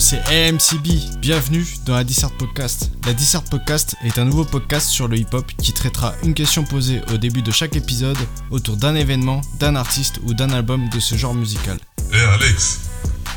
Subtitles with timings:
[0.00, 1.18] c'est AMCB.
[1.18, 2.90] Bienvenue dans la Dissert Podcast.
[3.06, 7.02] La Dissert Podcast est un nouveau podcast sur le hip-hop qui traitera une question posée
[7.12, 8.16] au début de chaque épisode
[8.50, 11.76] autour d'un événement, d'un artiste ou d'un album de ce genre musical.
[12.14, 12.88] Eh Alex,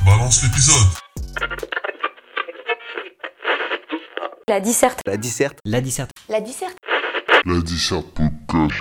[0.06, 0.88] balance l'épisode.
[4.48, 5.02] La disserte.
[5.06, 5.60] La disserte.
[5.66, 6.12] La disserte.
[6.30, 6.78] La disserte.
[7.46, 8.80] La Dissert Podcast.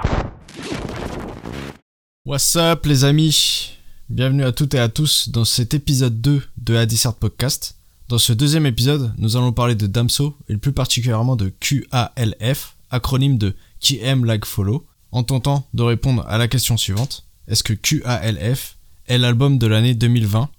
[2.24, 3.71] What's up les amis?
[4.12, 7.76] Bienvenue à toutes et à tous dans cet épisode 2 de la Dissert Podcast.
[8.10, 13.38] Dans ce deuxième épisode, nous allons parler de Damso et plus particulièrement de QALF, acronyme
[13.38, 17.24] de Qui aime like follow, en tentant de répondre à la question suivante.
[17.48, 18.76] Est-ce que QALF
[19.06, 20.50] est l'album de l'année 2020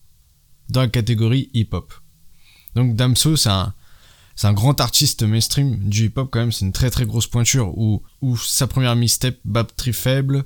[0.69, 1.93] dans la catégorie hip-hop?
[2.73, 7.05] Donc Damso, c'est un, grand artiste mainstream du hip-hop quand même, c'est une très très
[7.05, 10.43] grosse pointure où, où sa première mixtape, Bab Tri Faible,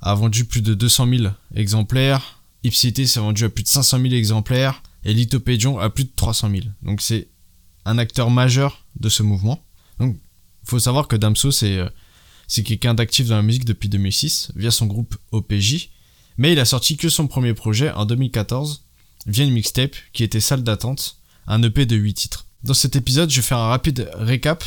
[0.00, 4.14] a vendu plus de 200 000 exemplaires, Ipsité s'est vendu à plus de 500 000
[4.14, 6.62] exemplaires, et Lithopédion à plus de 300 000.
[6.82, 7.28] Donc c'est
[7.84, 9.64] un acteur majeur de ce mouvement.
[9.98, 10.16] Donc
[10.64, 11.88] faut savoir que Damso c'est euh,
[12.64, 15.90] quelqu'un d'actif dans la musique depuis 2006 via son groupe OPJ,
[16.36, 18.84] mais il a sorti que son premier projet en 2014
[19.26, 22.46] via une mixtape qui était salle d'attente, un EP de 8 titres.
[22.64, 24.64] Dans cet épisode, je vais faire un rapide récap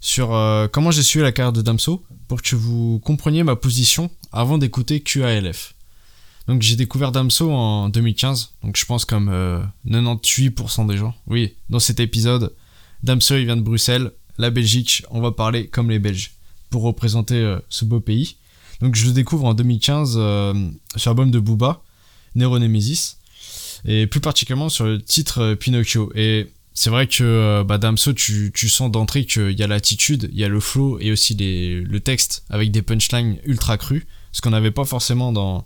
[0.00, 4.10] sur euh, comment j'ai suivi la carrière de Damso pour que vous compreniez ma position
[4.32, 5.74] avant d'écouter QALF.
[6.48, 11.14] Donc j'ai découvert Damso en 2015, donc je pense comme euh, 98% des gens.
[11.26, 12.54] Oui, dans cet épisode,
[13.02, 16.32] Damso il vient de Bruxelles, la Belgique, on va parler comme les Belges
[16.70, 18.36] pour représenter euh, ce beau pays.
[18.82, 20.54] Donc je le découvre en 2015 euh,
[20.96, 21.82] sur l'album de Booba,
[22.34, 23.16] Neuronemesis,
[23.84, 26.10] et plus particulièrement sur le titre euh, Pinocchio.
[26.16, 30.38] Et c'est vrai que euh, bah, Damso, tu, sens d'entrée qu'il y a l'attitude, il
[30.38, 34.50] y a le flow et aussi le texte avec des punchlines ultra crus, ce qu'on
[34.50, 35.64] n'avait pas forcément dans,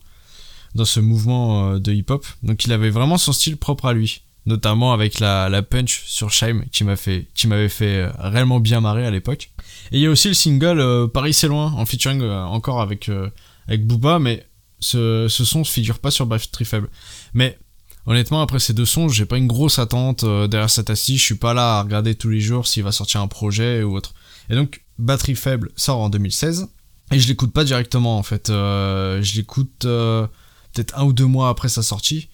[0.75, 2.25] dans ce mouvement euh, de hip-hop.
[2.43, 6.31] Donc il avait vraiment son style propre à lui, notamment avec la, la punch sur
[6.31, 9.51] Shime qui m'a fait, qui m'avait fait euh, réellement bien marrer à l'époque.
[9.93, 13.11] Et il y a aussi le single euh, Paris c'est loin en featuring encore avec
[13.67, 14.47] avec Booba, mais
[14.79, 16.89] ce, ce son ne figure pas sur Batterie Faible.
[17.35, 17.59] Mais
[18.05, 21.17] honnêtement, après ces deux sons, j'ai pas une grosse attente derrière cet assis.
[21.17, 23.97] Je suis pas là à regarder tous les jours s'il va sortir un projet ou
[23.97, 24.15] autre.
[24.51, 26.69] Et donc, Batterie Faible sort en 2016.
[27.13, 28.49] Et je l'écoute pas directement en fait.
[28.49, 29.85] Je l'écoute
[30.77, 32.29] peut-être un ou deux mois après sa sortie.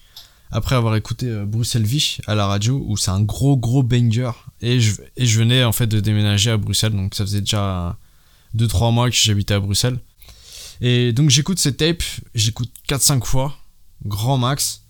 [0.50, 4.32] Après avoir écouté euh, Bruxelles Vie à la radio, où c'est un gros gros banger.
[4.60, 7.96] Et je, et je venais en fait de déménager à Bruxelles, donc ça faisait déjà
[8.56, 9.98] 2-3 mois que j'habitais à Bruxelles.
[10.82, 12.02] Et donc j'écoute cette tape,
[12.34, 13.56] j'écoute 4-5 fois,
[14.04, 14.82] grand max.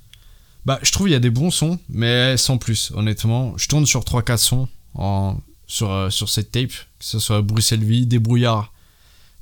[0.64, 3.56] Bah je trouve il y a des bons sons, mais sans plus, honnêtement.
[3.56, 5.36] Je tourne sur 3-4 sons en,
[5.66, 8.72] sur, euh, sur cette tape, que ce soit Bruxelles Vie, Débrouillard.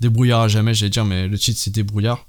[0.01, 2.27] Débrouillard à jamais, j'allais dire, mais le titre c'est Débrouillard.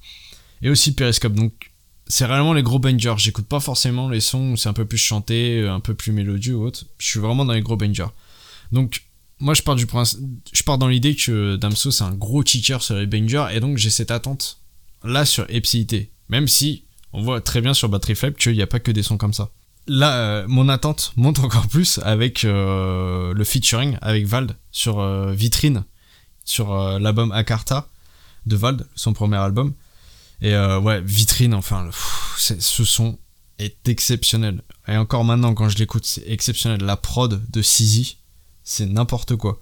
[0.62, 1.71] Et aussi Periscope, donc
[2.11, 3.16] c'est réellement les gros bangers.
[3.17, 6.55] J'écoute pas forcément les sons où c'est un peu plus chanté, un peu plus mélodieux
[6.55, 6.85] ou autre.
[6.97, 8.11] Je suis vraiment dans les gros bangers.
[8.72, 9.03] Donc,
[9.39, 9.88] moi, je pars du
[10.53, 13.77] je pars dans l'idée que Damso c'est un gros kicker sur les bangers et donc
[13.77, 14.59] j'ai cette attente
[15.03, 16.11] là sur Epsilité.
[16.29, 16.83] Même si
[17.13, 19.33] on voit très bien sur Batterie Faible qu'il n'y a pas que des sons comme
[19.33, 19.49] ça.
[19.88, 25.31] Là, euh, mon attente monte encore plus avec euh, le featuring avec Vald sur euh,
[25.31, 25.85] Vitrine,
[26.45, 27.88] sur euh, l'album Akarta
[28.45, 29.73] de Vald, son premier album.
[30.41, 31.90] Et euh, ouais, Vitrine, enfin,
[32.38, 33.19] ce son
[33.59, 34.63] est exceptionnel.
[34.88, 36.81] Et encore maintenant, quand je l'écoute, c'est exceptionnel.
[36.81, 38.18] La prod de Sizi,
[38.63, 39.59] c'est n'importe quoi.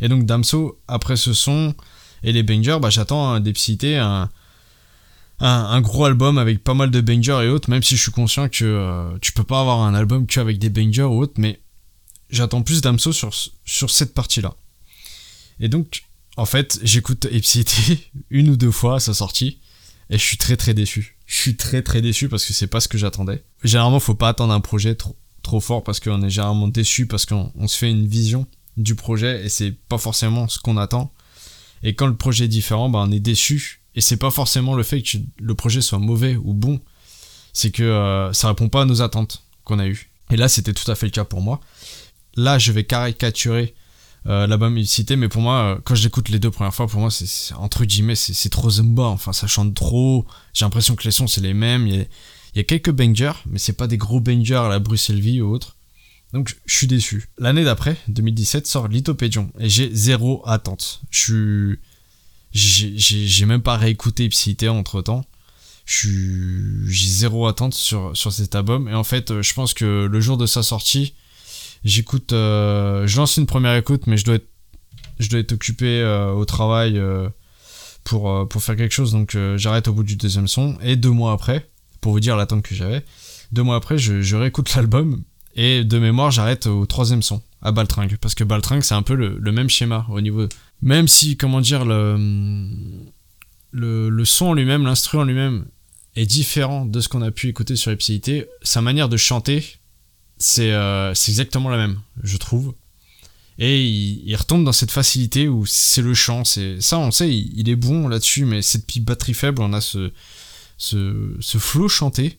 [0.00, 1.74] Et donc Damso, après ce son
[2.22, 4.28] et les bangers, bah, j'attends hein, d'Epsilité un,
[5.40, 8.48] un, gros album avec pas mal de bangers et autres, même si je suis conscient
[8.48, 11.60] que euh, tu peux pas avoir un album que avec des bangers ou autres, mais
[12.30, 13.30] j'attends plus Damso sur,
[13.64, 14.54] sur cette partie-là.
[15.58, 16.04] Et donc,
[16.36, 19.58] en fait, j'écoute Epsilité une ou deux fois à sa sortie,
[20.10, 21.16] et je suis très très déçu.
[21.26, 23.44] Je suis très très déçu parce que c'est pas ce que j'attendais.
[23.62, 27.24] Généralement, faut pas attendre un projet trop, trop fort parce qu'on est généralement déçu parce
[27.24, 31.12] qu'on on se fait une vision du projet et c'est pas forcément ce qu'on attend.
[31.82, 33.82] Et quand le projet est différent, bah, on est déçu.
[33.94, 36.80] Et c'est pas forcément le fait que le projet soit mauvais ou bon,
[37.52, 40.10] c'est que euh, ça répond pas à nos attentes qu'on a eues.
[40.30, 41.60] Et là, c'était tout à fait le cas pour moi.
[42.36, 43.74] Là, je vais caricaturer
[44.26, 47.10] euh, cité, mais pour moi, euh, quand je l'écoute les deux premières fois, pour moi,
[47.10, 49.04] c'est- entre guillemets, c'est trop Zumba.
[49.04, 50.26] Enfin, ça chante trop.
[50.52, 51.86] J'ai l'impression que les sons, c'est les mêmes.
[51.86, 52.06] Il
[52.54, 55.50] y a, quelques bangers, mais c'est pas des gros bangers à la Bruxelles Vie ou
[55.52, 55.76] autre.
[56.32, 57.28] Donc, je suis déçu.
[57.38, 59.50] L'année d'après, 2017, sort Lithopédion.
[59.58, 61.00] Et j'ai zéro attente.
[61.10, 61.78] Je suis.
[62.52, 65.24] J'ai même pas réécouté Ipsité entre temps.
[65.86, 68.88] J'ai zéro attente sur, sur cet album.
[68.88, 71.14] Et en fait, euh, je pense que le jour de sa sortie,
[71.84, 72.32] j'écoute.
[72.32, 74.48] euh, je lance une première écoute, mais je dois être,
[75.18, 77.28] je dois être occupé euh, au travail euh,
[78.04, 79.12] pour, pour faire quelque chose.
[79.12, 80.76] Donc, j'arrête au bout du deuxième son.
[80.82, 83.04] Et deux mois après, pour vous dire l'attente que j'avais,
[83.52, 85.22] deux mois après, je, réécoute l'album.
[85.56, 88.16] Et de mémoire, j'arrête au troisième son, à Baltringue.
[88.20, 90.46] Parce que Baltringue, c'est un peu le, le, même schéma au niveau.
[90.80, 92.68] Même si, comment dire, le,
[93.72, 95.64] le, le son en lui-même, l'instru en lui-même
[96.16, 99.79] est différent de ce qu'on a pu écouter sur Ipséité, sa manière de chanter,
[100.40, 102.74] c'est euh, exactement la même, je trouve.
[103.58, 106.44] Et il, il, retombe dans cette facilité où c'est le chant.
[106.44, 109.72] c'est Ça, on sait, il, il est bon là-dessus, mais cette petite batterie faible, on
[109.74, 110.10] a ce,
[110.78, 112.38] ce, ce flow chanté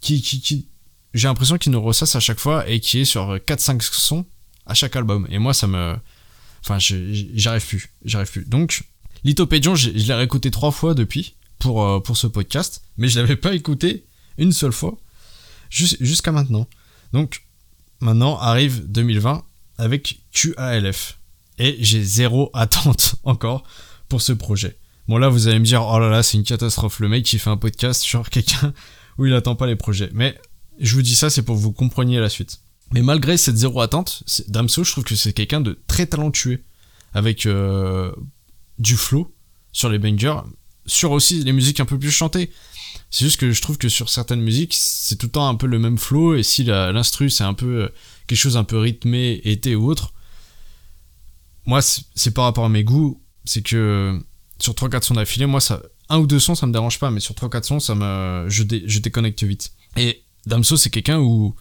[0.00, 0.66] qui, qui, qui
[1.14, 4.26] j'ai l'impression qu'il nous ressasse à chaque fois et qui est sur 4-5 sons
[4.66, 5.26] à chaque album.
[5.30, 5.96] Et moi, ça me.
[6.64, 7.90] Enfin, j'arrive plus.
[8.04, 8.44] J'arrive plus.
[8.44, 8.82] Donc,
[9.24, 13.36] Lithopédion, je l'ai réécouté trois fois depuis pour, euh, pour ce podcast, mais je l'avais
[13.36, 14.04] pas écouté
[14.38, 14.98] une seule fois
[15.70, 16.66] jusqu'à maintenant.
[17.12, 17.46] Donc,
[18.00, 19.44] maintenant arrive 2020
[19.78, 21.18] avec QALF.
[21.58, 23.64] Et j'ai zéro attente encore
[24.08, 24.78] pour ce projet.
[25.08, 27.00] Bon, là, vous allez me dire, oh là là, c'est une catastrophe.
[27.00, 28.72] Le mec qui fait un podcast sur quelqu'un
[29.18, 30.10] où il attend pas les projets.
[30.12, 30.38] Mais
[30.78, 32.60] je vous dis ça, c'est pour que vous compreniez la suite.
[32.92, 36.62] Mais malgré cette zéro attente, Damso, je trouve que c'est quelqu'un de très talentueux,
[37.14, 38.12] avec euh,
[38.78, 39.34] du flow
[39.72, 40.40] sur les bangers,
[40.86, 42.50] sur aussi les musiques un peu plus chantées.
[43.10, 45.66] C'est juste que je trouve que sur certaines musiques, c'est tout le temps un peu
[45.66, 47.88] le même flow, et si l'instru c'est un peu euh,
[48.26, 50.12] quelque chose un peu rythmé, été ou autre,
[51.66, 54.18] moi c'est par rapport à mes goûts, c'est que
[54.58, 57.20] sur 3-4 sons d'affilée, moi ça, un ou deux sons ça me dérange pas, mais
[57.20, 59.72] sur 3-4 sons ça me, je, je déconnecte vite.
[59.96, 61.54] Et Damso, c'est quelqu'un où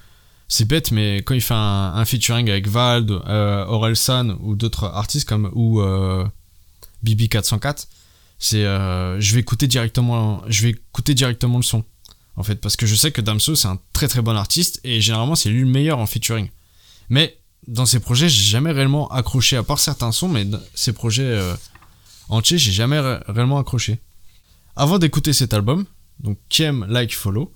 [0.47, 5.27] c'est bête, mais quand il fait un, featuring avec Vald, euh, Orelsan ou d'autres artistes
[5.27, 6.25] comme ou euh,
[7.05, 7.87] BB404,
[8.41, 11.85] c'est euh, je vais écouter directement, je vais écouter directement le son
[12.35, 14.99] en fait parce que je sais que Damso c'est un très très bon artiste et
[14.99, 16.49] généralement c'est lui le meilleur en featuring.
[17.09, 21.23] Mais dans ses projets, j'ai jamais réellement accroché à part certains sons, mais ses projets
[21.23, 21.53] euh,
[22.29, 23.99] entiers, j'ai jamais réellement accroché.
[24.75, 25.85] Avant d'écouter cet album,
[26.19, 27.53] donc Kiem Like Follow,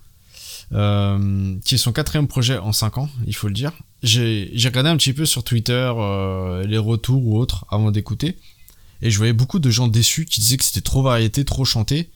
[0.72, 3.72] euh, qui est son quatrième projet en 5 ans, il faut le dire.
[4.02, 8.36] J'ai regardé un petit peu sur Twitter euh, les retours ou autres avant d'écouter,
[9.02, 12.10] et je voyais beaucoup de gens déçus qui disaient que c'était trop variété, trop chanté,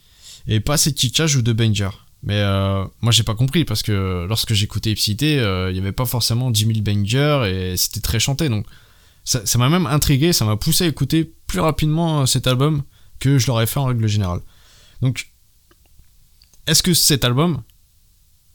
[0.47, 1.91] et pas assez de kickage ou de banger.
[2.23, 5.35] Mais euh, moi j'ai pas compris parce que lorsque j'écoutais Ipsité,
[5.71, 8.67] il y avait pas forcément 10 000 bangers et c'était très chanté, donc
[9.25, 12.83] ça m'a même intrigué, ça m'a poussé à écouter plus rapidement cet album
[13.19, 14.41] que je l'aurais fait en règle générale.
[15.03, 15.31] Donc,
[16.67, 17.63] est-ce que cet album,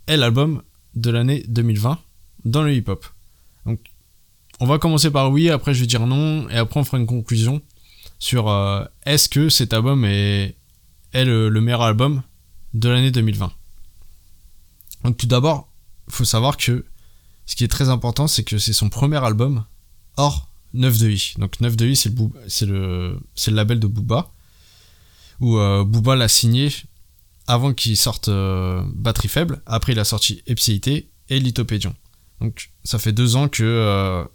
[0.07, 0.61] est l'album
[0.95, 1.99] de l'année 2020
[2.45, 3.05] dans le hip-hop?
[3.65, 3.79] Donc,
[4.59, 7.07] on va commencer par oui, après je vais dire non, et après on fera une
[7.07, 7.61] conclusion
[8.19, 10.55] sur euh, est-ce que cet album est,
[11.13, 12.21] le, meilleur album
[12.73, 13.51] de l'année 2020.
[15.03, 15.71] Donc tout d'abord,
[16.07, 16.85] il faut savoir que
[17.45, 19.65] ce qui est très important, c'est que c'est son premier album
[20.17, 21.33] hors 9 de I.
[21.37, 22.09] Donc 9 de I, c'est
[22.65, 24.31] le, le, le label de Booba,
[25.39, 26.69] où euh, Booba l'a signé
[27.47, 29.61] avant qu'il sorte euh, Batterie Faible.
[29.65, 31.95] Après, il a sorti Epséité et Lithopédion.
[32.41, 34.25] Donc, ça fait deux ans que euh,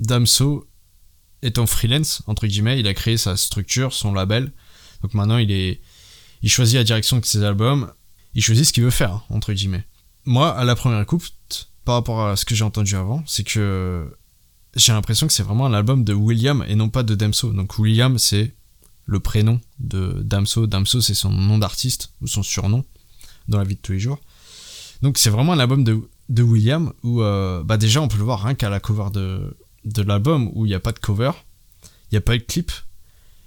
[0.00, 0.66] Damso
[1.58, 2.80] en freelance, entre guillemets.
[2.80, 4.52] Il a créé sa structure, son label.
[5.02, 5.80] Donc maintenant, il est,
[6.42, 7.92] il choisit la direction de ses albums.
[8.34, 9.86] Il choisit ce qu'il veut faire, entre guillemets.
[10.24, 11.32] Moi, à la première écoute,
[11.84, 14.10] par rapport à ce que j'ai entendu avant, c'est que
[14.74, 17.52] j'ai l'impression que c'est vraiment un album de William et non pas de Damso.
[17.52, 18.54] Donc William, c'est
[19.04, 20.66] le prénom de Damso.
[20.66, 22.84] Damso, c'est son nom d'artiste ou son surnom
[23.48, 24.18] dans la vie de tous les jours.
[25.02, 28.24] Donc c'est vraiment un album de, de William où euh, bah déjà on peut le
[28.24, 31.32] voir rien qu'à la cover de, de l'album où il n'y a pas de cover,
[32.10, 32.70] il n'y a pas eu de clip,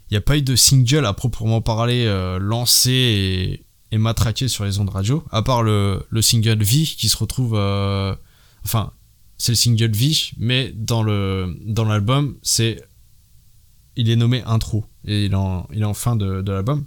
[0.10, 4.66] il n'y a pas eu de single à proprement parler euh, lancé et, matraqué sur
[4.66, 7.56] les ondes radio, à part le, le single V qui se retrouve...
[7.56, 8.16] Euh,
[8.64, 8.92] enfin,
[9.38, 12.84] c'est le single V, mais dans dans l'album, c'est
[13.96, 16.86] il est nommé intro et il est en, il est en fin de, de l'album.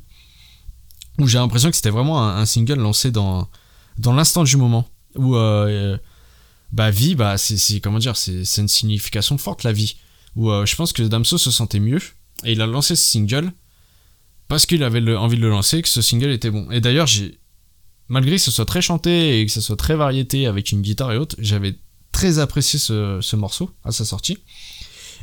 [1.19, 3.49] Où j'ai l'impression que c'était vraiment un, single lancé dans,
[3.99, 4.89] dans l'instant du moment.
[5.17, 5.99] Où euh,
[6.73, 9.97] bah vie, bah c'est comment dire, c'est une signification forte la vie.
[10.37, 12.01] Où euh, je pense que Damso se sentait mieux
[12.45, 13.53] et il a lancé ce single
[14.47, 16.71] parce qu'il avait envie de le lancer, que ce single était bon.
[16.71, 17.09] Et d'ailleurs
[18.09, 21.13] malgré que ce soit très chanté et que ce soit très variété avec une guitare
[21.13, 21.77] et autres, j'avais
[22.13, 24.39] très apprécié ce, ce morceau à sa sortie.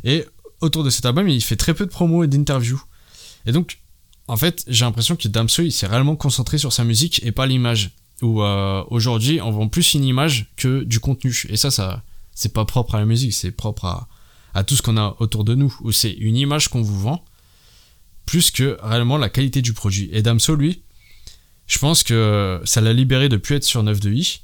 [0.04, 0.26] Et
[0.62, 2.82] autour de cet album, il fait très peu de promos et d'interviews.
[3.46, 3.80] Et donc,
[4.28, 7.46] en fait, j'ai l'impression que Damso, il s'est réellement concentré sur sa musique et pas
[7.46, 7.92] l'image.
[8.22, 11.46] Où euh, aujourd'hui, on vend plus une image que du contenu.
[11.50, 14.08] Et ça, ça c'est pas propre à la musique, c'est propre
[14.54, 15.76] à, tout ce qu'on a autour de nous.
[15.82, 17.24] Où c'est une image qu'on vous vend,
[18.26, 20.10] plus que réellement la qualité du produit.
[20.12, 20.82] Et Damso, lui,
[21.68, 24.42] je pense que ça l'a libéré de plus être sur 9 de i.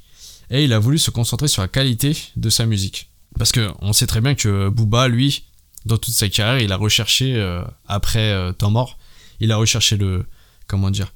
[0.50, 3.10] Et il a voulu se concentrer sur la qualité de sa musique.
[3.38, 5.46] Parce que on sait très bien que Booba, lui,
[5.86, 8.98] dans toute sa carrière, il a recherché, euh, après euh, Temps mort,
[9.39, 10.25] il a recherché le,
[10.68, 11.12] comment dire,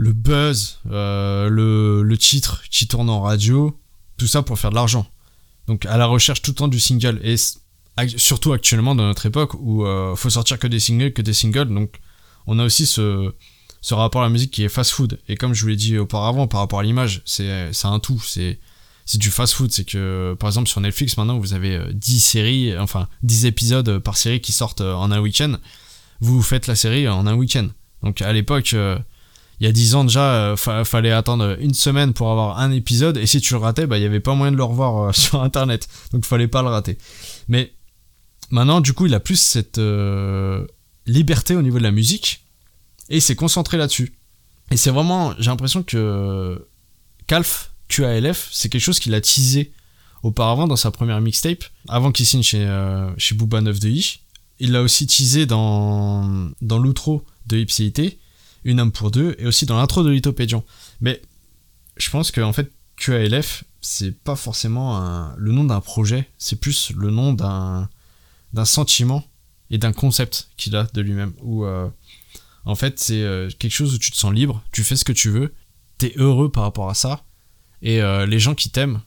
[0.00, 3.78] le buzz, euh, le, le, titre qui tourne en radio,
[4.16, 5.06] tout ça pour faire de l'argent.
[5.66, 7.20] Donc à la recherche tout le temps du single.
[7.22, 7.36] Et
[8.16, 11.68] surtout actuellement dans notre époque où euh, faut sortir que des singles, que des singles.
[11.68, 12.00] Donc
[12.46, 13.30] on a aussi ce,
[13.82, 15.20] ce rapport à la musique qui est fast food.
[15.28, 18.22] Et comme je vous l'ai dit auparavant, par rapport à l'image, c'est un tout.
[18.22, 18.58] C'est
[19.16, 19.70] du fast food.
[19.70, 23.98] C'est que, par exemple, sur Netflix, maintenant, vous avez 10 euh, séries, enfin, 10 épisodes
[23.98, 25.56] par série qui sortent euh, en un week-end.
[26.20, 27.68] Vous faites la série en un week-end.
[28.02, 28.74] Donc, à l'époque,
[29.60, 33.18] il y a 10 ans déjà, il fallait attendre une semaine pour avoir un épisode.
[33.18, 35.42] Et si tu le ratais, bah, il n'y avait pas moyen de le revoir sur
[35.42, 35.86] Internet.
[36.12, 36.96] Donc, il fallait pas le rater.
[37.48, 37.72] Mais
[38.50, 39.78] maintenant, du coup, il a plus cette
[41.06, 42.44] liberté au niveau de la musique
[43.10, 44.14] et il s'est concentré là-dessus.
[44.70, 46.66] Et c'est vraiment, j'ai l'impression que
[47.26, 49.72] Calf, QALF, c'est quelque chose qu'il a teasé
[50.22, 54.20] auparavant dans sa première mixtape, avant qu'il signe chez, euh, chez Booba 9 de I.
[54.60, 58.18] Il l'a aussi teasé dans, dans l'outro de Ipséité,
[58.64, 60.64] Une âme pour deux, et aussi dans l'intro de Lithopédion.
[61.00, 61.22] Mais
[61.96, 66.92] je pense qu'en en fait, QALF, c'est pas forcément le nom d'un projet, c'est plus
[66.94, 67.88] le nom d'un,
[68.52, 69.24] d'un sentiment
[69.70, 71.32] et d'un concept qu'il a de lui-même.
[71.42, 71.88] Où euh,
[72.64, 75.12] en fait, c'est euh, quelque chose où tu te sens libre, tu fais ce que
[75.12, 75.54] tu veux,
[75.98, 77.24] t'es heureux par rapport à ça,
[77.82, 79.00] et euh, les gens qui t'aiment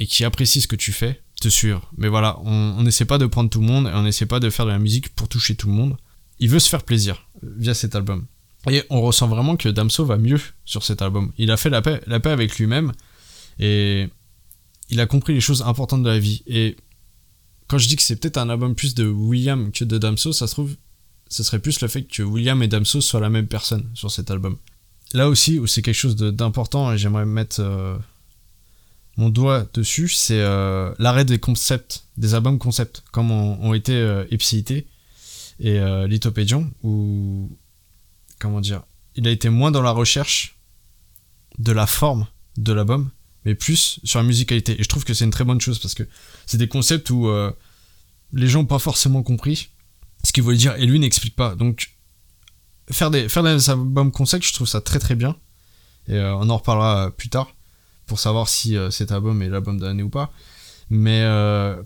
[0.00, 1.80] et qui apprécient ce que tu fais te suivent.
[1.96, 4.50] Mais voilà, on n'essaie pas de prendre tout le monde et on n'essaie pas de
[4.50, 5.96] faire de la musique pour toucher tout le monde.
[6.38, 8.26] Il veut se faire plaisir via cet album.
[8.70, 11.32] Et on ressent vraiment que Damso va mieux sur cet album.
[11.38, 12.92] Il a fait la paix, la paix avec lui-même
[13.58, 14.08] et
[14.90, 16.42] il a compris les choses importantes de la vie.
[16.46, 16.76] Et
[17.68, 20.46] quand je dis que c'est peut-être un album plus de William que de Damso, ça
[20.46, 20.74] se trouve,
[21.28, 24.30] ce serait plus le fait que William et Damso soient la même personne sur cet
[24.30, 24.56] album.
[25.12, 27.96] Là aussi, où c'est quelque chose d'important, et j'aimerais mettre euh,
[29.16, 34.24] mon doigt dessus, c'est euh, l'arrêt des concepts, des albums concepts, comme ont, été euh,
[35.58, 37.50] et euh, Lithopédion, où,
[38.38, 38.82] comment dire,
[39.14, 40.58] il a été moins dans la recherche
[41.58, 42.26] de la forme
[42.56, 43.10] de l'album,
[43.44, 44.78] mais plus sur la musicalité.
[44.78, 46.02] Et je trouve que c'est une très bonne chose parce que
[46.46, 47.52] c'est des concepts où euh,
[48.32, 49.70] les gens n'ont pas forcément compris
[50.24, 51.54] ce qu'il voulait dire et lui n'explique pas.
[51.54, 51.96] Donc
[52.90, 55.36] faire des, faire des albums concepts, je trouve ça très très bien.
[56.08, 57.54] Et euh, on en reparlera plus tard
[58.06, 60.32] pour savoir si euh, cet album est l'album de l'année ou pas.
[60.88, 61.24] Mais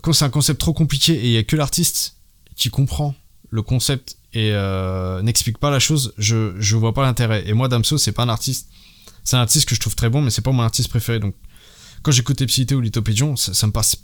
[0.03, 2.17] quand c'est un concept trop compliqué et il n'y a que l'artiste
[2.55, 3.15] qui comprend
[3.49, 4.51] le concept et
[5.23, 7.43] n'explique pas la chose, je, je vois pas l'intérêt.
[7.47, 8.69] Et moi, Damso, c'est pas un artiste.
[9.23, 11.19] C'est un artiste que je trouve très bon, mais c'est pas mon artiste préféré.
[11.19, 11.35] Donc
[12.01, 13.97] quand j'écoute Epsilité ou Lithopédion, ça, me passe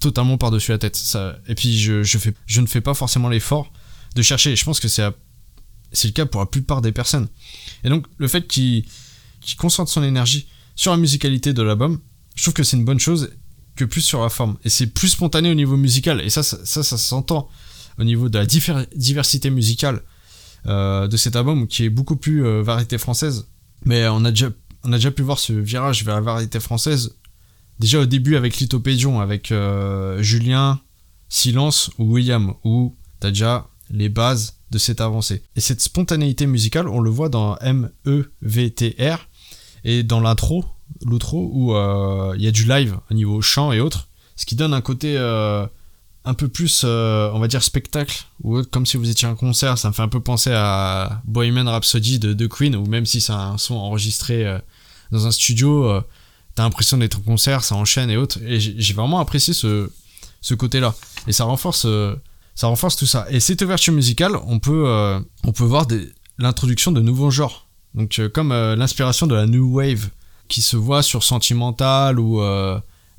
[0.00, 0.96] totalement par-dessus la tête.
[0.96, 3.72] Ça, et puis je, fais, je ne fais pas forcément l'effort
[4.14, 4.56] de chercher.
[4.56, 5.02] je pense que c'est
[5.92, 7.28] c'est le cas pour la plupart des personnes.
[7.84, 8.84] Et donc le fait qu'il
[9.56, 12.00] concentre son énergie sur la musicalité de l'album,
[12.34, 13.30] je trouve que c'est une bonne chose
[13.76, 14.56] que plus sur la forme.
[14.64, 16.20] Et c'est plus spontané au niveau musical.
[16.20, 17.48] Et ça, ça, ça, s'entend
[17.98, 20.02] au niveau de la diversité musicale
[20.66, 23.48] euh, de cet album, qui est beaucoup plus euh, variété française.
[23.84, 24.48] Mais on a déjà
[24.82, 27.16] on a déjà pu voir ce virage vers la variété française
[27.80, 30.80] déjà au début avec Lithopédion, avec euh, Julien,
[31.28, 35.42] Silence ou William, où t'as déjà les bases de cette avancée.
[35.56, 39.28] Et cette spontanéité musicale, on le voit dans M-E-V-T-R
[39.84, 40.64] et dans l'intro,
[41.04, 41.70] l'outro, où
[42.34, 45.16] il y a du live au niveau chant et autres, ce qui donne un côté
[46.24, 49.88] un peu plus, on va dire, spectacle, ou comme si vous étiez un concert, ça
[49.88, 53.32] me fait un peu penser à Bohemian Rhapsody de, de Queen, ou même si c'est
[53.32, 54.60] un son enregistré
[55.10, 56.02] dans un studio
[56.54, 58.38] t'as l'impression d'être en concert, ça enchaîne et autres.
[58.44, 59.90] Et j'ai vraiment apprécié ce,
[60.40, 60.94] ce côté-là.
[61.26, 62.14] Et ça renforce, euh,
[62.54, 63.26] ça renforce tout ça.
[63.30, 65.86] Et cette ouverture musicale, on peut, euh, on peut voir
[66.38, 67.66] l'introduction de nouveaux genres.
[67.94, 70.08] Donc, euh, comme l'inspiration de la New Wave
[70.48, 72.40] qui se voit sur Sentimental ou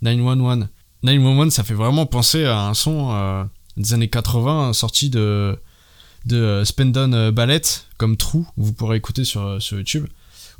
[0.01, 0.67] 911.
[1.05, 3.47] 911, ça fait vraiment penser à un son
[3.77, 5.57] des années 80 sorti de,
[6.25, 7.62] de Spendon Ballet
[7.97, 10.07] comme True, vous pourrez écouter sur, sur YouTube.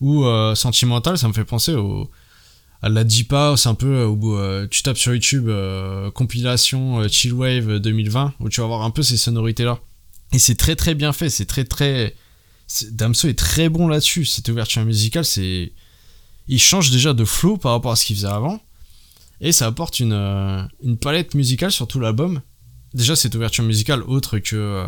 [0.02, 0.26] Ou
[0.56, 2.10] Sentimental, ça me fait penser au
[2.86, 6.12] elle la dit pas, c'est un peu euh, où euh, tu tapes sur YouTube euh,
[6.12, 9.80] compilation Chillwave 2020 où tu vas voir un peu ces sonorités là.
[10.34, 12.16] Et c'est très très bien fait, c'est très très
[12.92, 15.72] Damso est très bon là-dessus, cette ouverture musicale, c'est
[16.48, 18.62] il change déjà de flow par rapport à ce qu'il faisait avant
[19.42, 20.14] et ça apporte une,
[20.84, 22.42] une palette musicale sur tout l'album.
[22.94, 24.88] Déjà cette ouverture musicale autre que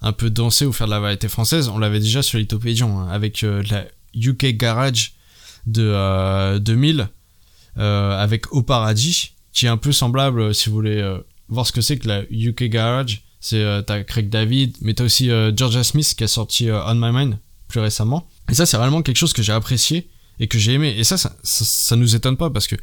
[0.00, 3.08] un peu danser ou faire de la variété française, on l'avait déjà sur Lithopédion hein,
[3.08, 5.14] avec la UK Garage
[5.66, 7.08] de 2000
[7.78, 11.64] euh, avec Au Paradis, qui est un peu semblable, euh, si vous voulez euh, voir
[11.64, 13.22] ce que c'est que la UK Garage.
[13.40, 17.38] C'est t'as Craig David, mais t'as aussi Georgia Smith qui a sorti On My Mind
[17.68, 18.28] plus récemment.
[18.50, 20.92] Et ça, c'est vraiment quelque chose que j'ai apprécié et que j'ai aimé.
[20.98, 22.74] Et ça ça, ça, nous étonne pas parce que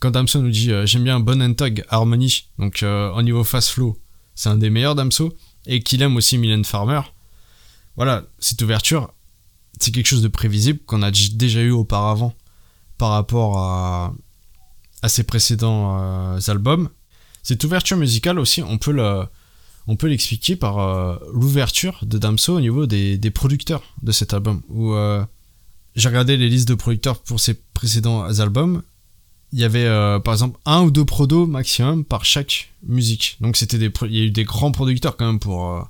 [0.00, 3.96] quand Damso nous dit j'aime bien Bon and Tug Harmony, donc au niveau fast flow,
[4.34, 5.32] c'est un des meilleurs Damso,
[5.66, 7.02] et qu'il aime aussi Mylène Farmer.
[7.96, 9.12] Voilà, cette ouverture,
[9.78, 12.34] c'est quelque chose de prévisible qu'on a déjà eu auparavant
[12.98, 14.12] par rapport à,
[15.08, 16.90] ses précédents euh, albums.
[17.42, 19.26] cette ouverture musicale aussi, on peut
[19.86, 24.34] on peut l'expliquer par euh, l'ouverture de Damso au niveau des, des, producteurs de cet
[24.34, 24.62] album.
[24.68, 25.24] Où euh,
[25.96, 28.82] j'ai regardé les listes de producteurs pour ses précédents albums.
[29.52, 33.36] Il y avait euh, par exemple un ou deux prodos maximum par chaque musique.
[33.40, 35.88] Donc c'était des, il y a eu des grands producteurs quand même pour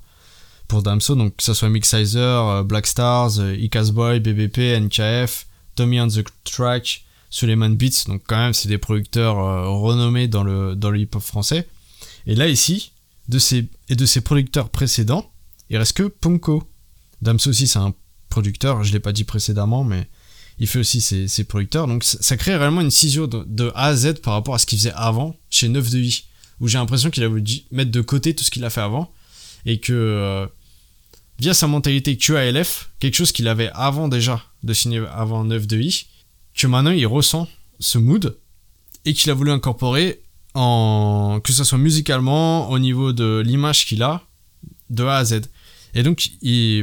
[0.66, 1.14] pour Damso.
[1.14, 7.04] Donc que ça soit Mixizer, Black Stars, Icas Boy, BBP, NKF, Tommy on the Track,
[7.28, 8.04] Suleiman Beats.
[8.06, 9.36] Donc quand même c'est des producteurs
[9.80, 11.68] renommés dans le dans le hip hop français.
[12.26, 12.92] Et là ici
[13.30, 15.30] de ses, et de ses producteurs précédents,
[15.70, 16.64] il reste que Ponko.
[17.22, 17.94] Damso aussi, c'est un
[18.28, 20.08] producteur, je l'ai pas dit précédemment, mais
[20.60, 21.86] il fait aussi ses, producteurs.
[21.86, 24.78] Donc ça, crée réellement une scission de, A à Z par rapport à ce qu'il
[24.78, 26.24] faisait avant chez 9 de I,
[26.60, 29.10] où j'ai l'impression qu'il a voulu mettre de côté tout ce qu'il a fait avant,
[29.64, 30.46] et que euh,
[31.38, 35.78] via sa mentalité QALF, quelque chose qu'il avait avant déjà de signer avant 9 de
[35.78, 36.06] I,
[36.54, 37.48] que maintenant il ressent
[37.80, 38.36] ce mood,
[39.06, 40.20] et qu'il a voulu incorporer
[40.52, 44.22] en, que ce soit musicalement, au niveau de l'image qu'il a,
[44.90, 45.40] de A à Z.
[45.94, 46.28] Et donc,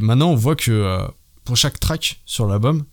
[0.02, 1.08] maintenant, on voit que euh,
[1.44, 2.84] pour chaque track sur l'album,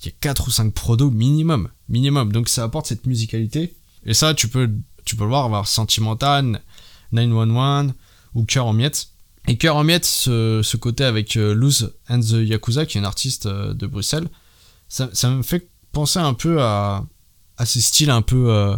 [0.00, 1.68] il y a 4 ou 5 prodos minimum.
[1.88, 2.32] Minimum.
[2.32, 3.76] Donc, ça apporte cette musicalité.
[4.04, 4.70] Et ça, tu peux,
[5.04, 6.62] tu peux le voir, avoir Sentimental,
[7.12, 7.94] 911
[8.34, 9.08] ou Cœur en miettes.
[9.46, 13.06] Et Cœur en miettes, ce, côté avec euh, Luz and the Yakuza, qui est une
[13.06, 14.28] artiste euh, de Bruxelles,
[14.88, 17.04] ça, me fait penser un peu à,
[17.56, 18.76] à ces styles un peu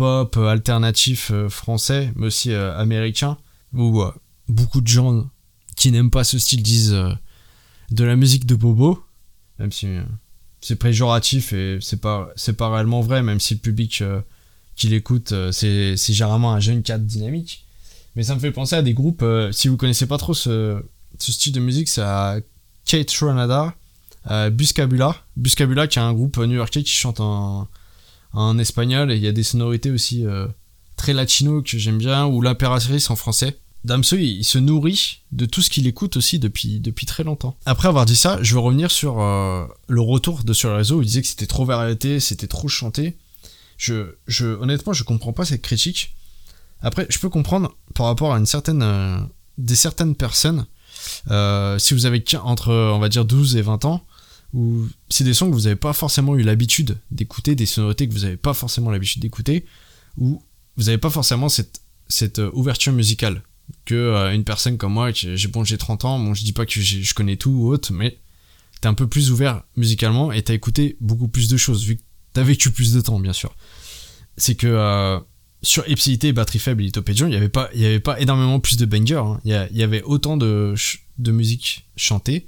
[0.00, 3.36] pop euh, alternatif euh, français, mais aussi euh, américain,
[3.74, 4.02] où
[4.48, 5.28] beaucoup de gens
[5.76, 6.96] qui n'aiment pas ce style disent
[7.90, 9.04] de la musique de Bobo,
[9.58, 9.86] même si
[10.60, 14.02] c'est péjoratif et c'est pas c'est pas réellement vrai, même si le public
[14.76, 17.64] qui l'écoute c'est c'est généralement un jeune cadre dynamique.
[18.16, 19.24] Mais ça me fait penser à des groupes.
[19.52, 20.82] si vous connaissez pas trop ce,
[21.18, 22.38] ce style de musique, c'est à
[22.84, 23.74] Kate Ranada,
[24.50, 27.68] Buscabula, Buscabula qui est un groupe new-yorkais qui chante en
[28.32, 30.46] en espagnol et il y a des sonorités aussi euh,
[30.96, 33.58] très latino que j'aime bien ou l'impératrice en français.
[33.84, 37.56] Damso, il, se nourrit de tout ce qu'il écoute aussi depuis, depuis très longtemps.
[37.64, 40.98] Après avoir dit ça, je veux revenir sur euh, le retour de sur le réseau
[40.98, 43.16] où il disait que c'était trop variété, c'était trop chanté.
[43.78, 46.14] Je, je, honnêtement, je comprends pas cette critique.
[46.82, 49.18] Après, je peux comprendre par rapport à une certaine, euh,
[49.56, 50.66] des certaines personnes,
[51.78, 54.04] si vous avez entre, on va dire, 12 et 20 ans,
[54.52, 58.12] ou c'est des sons que vous n'avez pas forcément eu l'habitude d'écouter, des sonorités que
[58.12, 59.64] vous n'avez pas forcément l'habitude d'écouter,
[60.18, 60.42] ou
[60.76, 63.42] vous n'avez pas forcément cette, cette euh, ouverture musicale
[63.84, 66.66] que euh, une personne comme moi, j'ai bon j'ai 30 ans, bon je dis pas
[66.66, 68.18] que je connais tout ou autre, mais
[68.80, 72.02] t'es un peu plus ouvert musicalement et t'as écouté beaucoup plus de choses, vu que
[72.32, 73.54] t'as vécu plus de temps bien sûr.
[74.36, 75.20] C'est que euh,
[75.62, 78.76] sur Ipsilité, Batterie Faible et Litopédion, il n'y avait, pas, y avait pas énormément plus
[78.76, 79.40] de bangers, hein.
[79.44, 80.74] il, y, avait autant de,
[81.18, 82.46] de musique chantée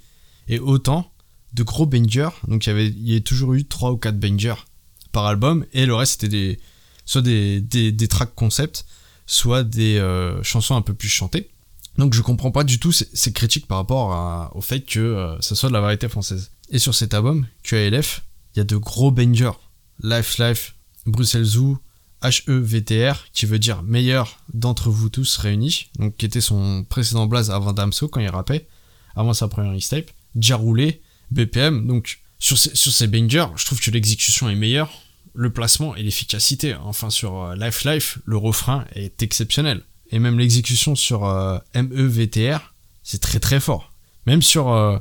[0.48, 1.12] et autant
[1.52, 2.30] de gros bangers.
[2.48, 4.64] Donc il y avait, il y a toujours eu 3 ou 4 bangers
[5.12, 5.66] par album.
[5.72, 6.60] Et le reste, c'était des,
[7.04, 8.86] soit des, des, des tracks concept,
[9.26, 11.50] soit des euh, chansons un peu plus chantées.
[11.98, 15.54] Donc je comprends pas du tout ces, critiques par rapport au fait que euh, ça
[15.54, 16.50] soit de la variété française.
[16.70, 18.22] Et sur cet album, QALF,
[18.54, 19.58] il y a de gros bangers.
[20.02, 20.74] Life Life,
[21.06, 21.78] Bruxelles Zoo,
[22.22, 27.50] HEVTR, qui veut dire meilleur d'entre vous tous réunis, donc qui était son précédent blaze
[27.50, 28.66] avant Damso quand il rappait,
[29.14, 30.10] avant sa première mixtape.
[30.34, 31.86] Déjà roulé, BPM.
[31.86, 34.90] Donc sur ces, sur ces bangers, je trouve que l'exécution est meilleure,
[35.34, 36.74] le placement et l'efficacité.
[36.74, 39.82] Enfin sur euh, Life Life, le refrain est exceptionnel.
[40.10, 43.92] Et même l'exécution sur euh, MEVTR, c'est très très fort.
[44.26, 44.98] Même sur, euh,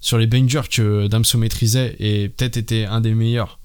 [0.00, 3.58] sur les bangers que Damso maîtrisait et peut-être était un des meilleurs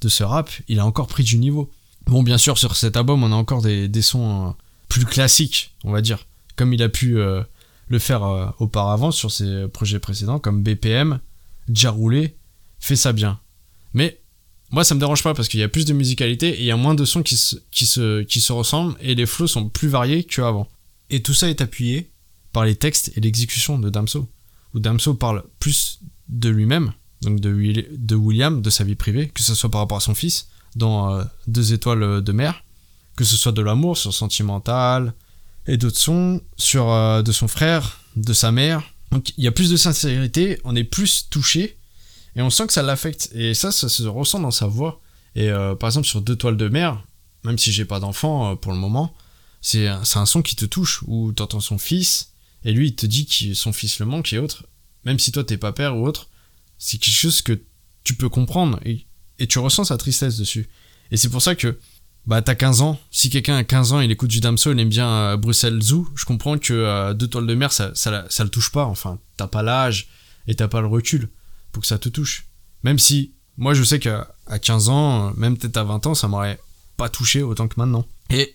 [0.00, 1.70] de ce rap, il a encore pris du niveau.
[2.06, 4.54] Bon, bien sûr, sur cet album, on a encore des, des sons
[4.88, 9.98] plus classiques, on va dire, comme il a pu le faire auparavant sur ses projets
[9.98, 11.18] précédents, comme BPM,
[11.66, 12.36] déjà roulé,
[12.78, 13.40] fait ça bien.
[13.94, 14.20] Mais
[14.76, 16.70] moi ça me dérange pas parce qu'il y a plus de musicalité et il y
[16.70, 19.70] a moins de sons qui se, qui se, qui se ressemblent et les flows sont
[19.70, 20.68] plus variés qu'avant.
[21.08, 22.10] Et tout ça est appuyé
[22.52, 24.28] par les textes et l'exécution de Damso,
[24.74, 29.42] où Damso parle plus de lui-même, donc de, de William, de sa vie privée, que
[29.42, 32.62] ce soit par rapport à son fils, dans euh, Deux étoiles de mer,
[33.16, 35.14] que ce soit de l'amour sur Sentimental,
[35.66, 39.52] et d'autres sons sur euh, de son frère, de sa mère, donc il y a
[39.52, 41.78] plus de sincérité, on est plus touché
[42.36, 43.30] et on sent que ça l'affecte.
[43.34, 45.00] Et ça, ça se ressent dans sa voix.
[45.34, 47.02] Et euh, par exemple sur Deux toiles de mer,
[47.44, 49.14] même si j'ai pas d'enfant euh, pour le moment,
[49.60, 52.32] c'est un, son qui te touche où t'entends son fils
[52.64, 54.64] et lui il te dit que son fils le manque et autre.
[55.04, 56.28] Même si toi t'es pas père ou autre,
[56.78, 57.60] c'est quelque chose que
[58.04, 59.06] tu peux comprendre et,
[59.48, 60.68] tu ressens sa tristesse dessus.
[61.10, 61.78] Et c'est pour ça que
[62.26, 64.88] bah t'as 15 ans, si quelqu'un a 15 ans, il écoute du Damso, il aime
[64.88, 68.50] bien euh, Bruxelles Zoo, je comprends que deux toiles de mer, ça, ça, ça, le
[68.50, 70.08] touche pas, enfin, t'as pas l'âge
[70.46, 71.28] et t'as pas le recul
[71.80, 72.46] que ça te touche.
[72.82, 74.28] Même si, moi je sais qu'à
[74.62, 76.60] 15 ans, même peut-être à 20 ans, ça m'aurait
[76.96, 78.06] pas touché autant que maintenant.
[78.30, 78.54] Et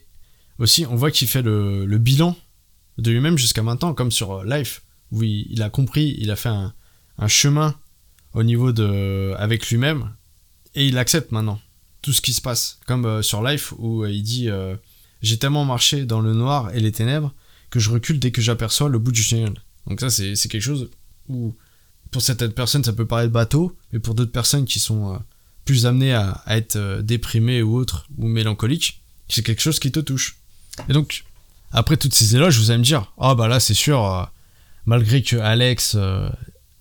[0.59, 2.35] aussi, on voit qu'il fait le, le bilan
[2.97, 4.81] de lui-même jusqu'à maintenant, comme sur euh, Life,
[5.11, 6.73] où il, a compris, il a fait un,
[7.27, 7.75] chemin
[8.33, 10.09] au niveau de avec lui-même
[10.73, 11.59] et il accepte maintenant
[12.01, 14.49] tout ce qui se passe comme euh, sur Life où euh, il dit
[15.21, 17.31] j'ai tellement marché dans le noir et les ténèbres
[17.69, 19.53] que je recule dès que j'aperçois le bout du tunnel
[19.85, 20.89] donc ça c'est quelque chose
[21.27, 21.53] où
[22.11, 25.17] pour certaines personnes ça peut paraître bateau mais pour d'autres personnes qui sont euh,
[25.65, 29.99] plus amenées à, être euh, déprimées ou autres ou mélancoliques c'est quelque chose qui te
[29.99, 30.37] touche
[30.89, 31.23] et donc
[31.71, 34.23] après toutes ces éloges vous allez me dire ah bah là c'est sûr euh,
[34.85, 35.95] malgré que Alex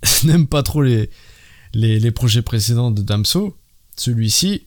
[0.25, 1.11] n'aime pas trop les,
[1.75, 3.57] les, les projets précédents de Damso,
[3.97, 4.63] celui-ci,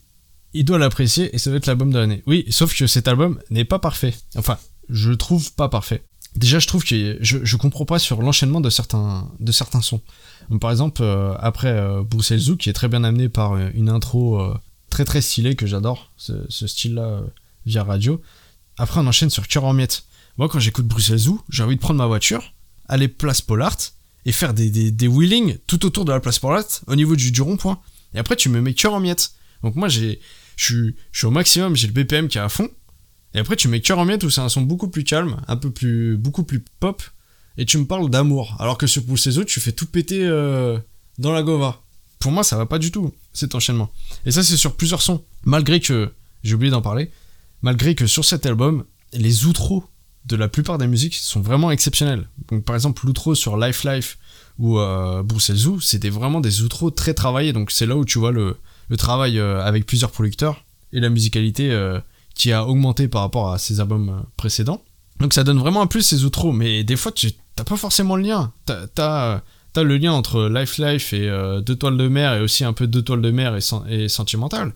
[0.54, 2.24] il doit l'apprécier et ça va être l'album de l'année.
[2.28, 4.14] Oui, sauf que cet album n'est pas parfait.
[4.36, 4.58] Enfin,
[4.90, 6.04] je le trouve pas parfait.
[6.36, 10.02] Déjà, je trouve que je, je comprends pas sur l'enchaînement de certains, de certains sons.
[10.60, 13.90] Par exemple, euh, après euh, Bruxelles Zoo, qui est très bien amené par euh, une
[13.90, 14.58] intro euh,
[14.90, 17.22] très très stylée que j'adore, ce, style-là
[17.66, 18.22] via radio.
[18.78, 20.04] Après, on enchaîne sur Cœur en miettes.
[20.38, 22.54] Moi, quand j'écoute Bruxelles Zoo, j'ai envie de prendre ma voiture,
[22.88, 23.78] aller place Pollard
[24.26, 27.32] et faire des, des, des wheelings tout autour de la place Pollard au niveau du,
[27.32, 27.80] du rond-point.
[28.14, 29.32] Et après, tu me mets Cœur en miettes.
[29.64, 30.16] Donc, moi, je
[30.58, 32.70] suis au maximum, j'ai le BPM qui est à fond.
[33.34, 35.58] Et après, tu mets Cœur en miettes où c'est un son beaucoup plus calme, un
[35.58, 37.02] peu plus, beaucoup plus pop.
[37.58, 38.56] Et tu me parles d'amour.
[38.60, 40.78] Alors que sur Zoo, tu fais tout péter euh,
[41.20, 41.82] dans la gova.
[42.20, 43.92] Pour moi, ça va pas du tout, cet enchaînement.
[44.26, 45.24] Et ça, c'est sur plusieurs sons.
[45.44, 46.12] Malgré que,
[46.44, 47.12] j'ai oublié d'en parler,
[47.62, 49.84] malgré que sur cet album, les outros
[50.26, 52.28] de la plupart des musiques sont vraiment exceptionnels.
[52.50, 54.18] Donc par exemple, l'outro sur Life Life
[54.60, 55.24] ou euh,
[55.82, 57.54] c'était vraiment des outros très travaillés.
[57.54, 58.58] Donc c'est là où tu vois le,
[58.98, 62.00] travail euh, avec plusieurs producteurs et la musicalité euh,
[62.36, 64.84] qui a augmenté par rapport à ses albums précédents.
[65.20, 68.16] Donc ça donne vraiment un plus ces outros, mais des fois tu t'as pas forcément
[68.16, 68.52] le lien.
[68.66, 69.42] T'as, t'as,
[69.74, 72.74] t'as le lien entre Life Life et euh, Deux toiles de mer et aussi un
[72.74, 74.74] peu Deux toiles de mer et, sen- et Sentimental.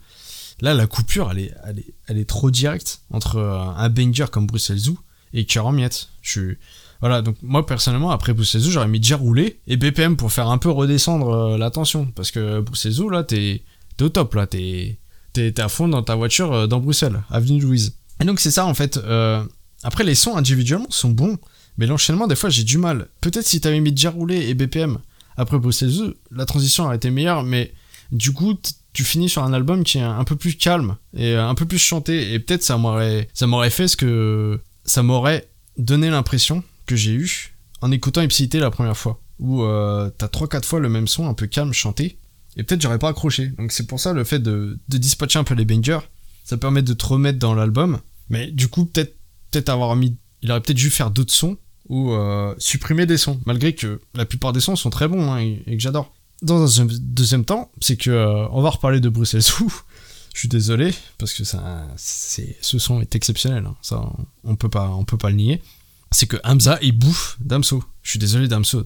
[0.62, 4.26] Là, la coupure, elle est, elle est, elle est trop directe entre euh, un banger
[4.32, 4.98] comme Bruxelles Zoo
[5.34, 6.10] et Cœur en miettes.
[6.22, 6.56] Je.
[7.00, 10.50] Voilà, donc moi personnellement, après Bruxelles Zoo, j'aurais mis déjà roulé et BPM pour faire
[10.50, 12.08] un peu redescendre euh, la tension.
[12.16, 13.62] Parce que Bruxelles Zoo, là, t'es,
[13.98, 14.98] t'es au top, là, t'es,
[15.32, 17.96] t'es, t'es à fond dans ta voiture euh, dans Bruxelles, avenue Louise.
[18.20, 18.98] Et donc c'est ça en fait.
[18.98, 19.44] euh,
[19.84, 21.38] après, les sons individuellement sont bons,
[21.78, 23.08] mais l'enchaînement, des fois, j'ai du mal.
[23.22, 24.98] Peut-être si t'avais mis déjà roulé et BPM
[25.38, 27.74] après Bruxelles la transition aurait été meilleure, mais
[28.12, 28.56] du coup,
[28.94, 31.66] tu finis sur un album qui est un peu plus calme et euh, un peu
[31.66, 36.64] plus chanté, et peut-être ça m'aurait, ça m'aurait fait ce que ça m'aurait donné l'impression
[36.88, 40.90] que j'ai eu en écoutant Ipsité la première fois, où euh, t'as 3-4 fois le
[40.90, 42.18] même son un peu calme chanté,
[42.56, 43.50] et peut-être j'aurais pas accroché.
[43.50, 46.00] Donc c'est pour ça le fait de, de dispatcher un peu les bangers,
[46.44, 49.16] ça permet de te remettre dans l'album, mais du coup peut-être
[49.52, 51.58] peut-être avoir mis, il aurait peut-être dû faire d'autres sons
[51.90, 55.40] ou euh, supprimer des sons, malgré que la plupart des sons sont très bons hein,
[55.40, 56.14] et, que j'adore.
[56.42, 59.72] Dans un deuxième temps, c'est que euh, on va reparler de Bruxelles Zoo.
[60.34, 63.66] Je suis désolé parce que ça, c'est, ce son est exceptionnel.
[63.66, 63.76] hein.
[63.82, 64.08] Ça,
[64.44, 65.64] on, peut pas, on peut pas le nier.
[66.12, 67.84] C'est que Hamza il bouffe Damso.
[68.04, 68.86] Je suis désolé Damso.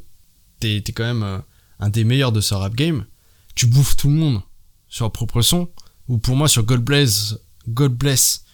[0.60, 1.40] T'es, t'es quand même euh,
[1.80, 3.06] un des meilleurs de ce rap game.
[3.54, 4.42] Tu bouffes tout le monde
[4.88, 5.70] sur un propre son.
[6.08, 7.36] Ou pour moi sur God Bless,
[7.68, 8.46] God Bless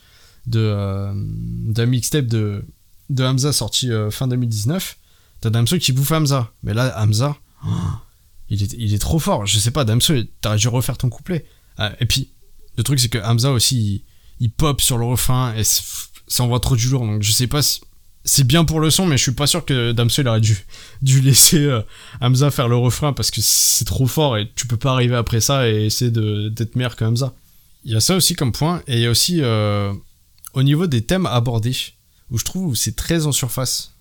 [0.47, 1.11] de
[1.71, 2.65] d'un mixtape de
[3.09, 4.97] de Hamza sorti euh, fin 2019.
[5.41, 6.51] T'as Damso qui bouffe Hamza.
[6.63, 7.37] Mais là Hamza,
[8.49, 9.45] il est, il est trop fort.
[9.45, 11.45] Je sais pas, Damso, t'aurais dû refaire ton couplet.
[11.77, 12.31] Ah, et puis,
[12.77, 14.03] le truc, c'est que Hamza aussi,
[14.39, 17.05] il, pop sur le refrain et ça envoie trop du lourd.
[17.05, 17.81] Donc, je sais pas si.
[18.23, 20.57] C'est bien pour le son, mais je suis pas sûr que Damso il aurait dû,
[21.21, 21.81] laisser euh,
[22.19, 25.39] Hamza faire le refrain parce que c'est trop fort et tu peux pas arriver après
[25.39, 27.33] ça et essayer d'être meilleur que Hamza.
[27.85, 29.93] Il y a ça aussi comme point et il y a aussi euh,
[30.53, 31.77] au niveau des thèmes abordés
[32.31, 33.93] où je trouve c'est très en surface.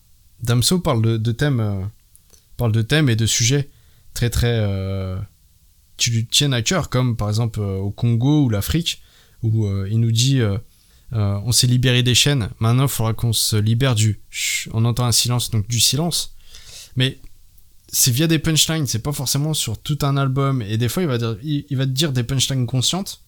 [0.42, 3.70] Damso parle de, thèmes, euh, de thèmes et de sujets
[4.16, 5.16] très très euh,
[5.96, 9.02] qui lui tiennent à cœur, comme par exemple euh, au Congo ou l'Afrique,
[9.42, 10.40] où euh, il nous dit
[11.12, 14.20] on s'est libéré des chaînes, maintenant il faudra qu'on se libère du.
[14.72, 16.34] On entend un silence, donc du silence.
[16.96, 17.18] Mais
[17.88, 20.62] c'est via des punchlines, c'est pas forcément sur tout un album.
[20.62, 23.22] Et des fois, il va, dire, il, va te dire des punchlines conscientes.